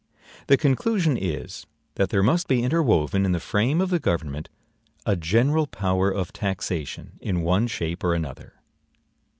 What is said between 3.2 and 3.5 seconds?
in the